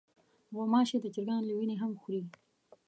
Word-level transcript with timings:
غوماشې 0.55 0.97
د 1.01 1.05
چرګانو 1.13 1.47
له 1.49 1.53
وینې 1.57 1.75
هم 1.81 1.91
خوري. 2.01 2.21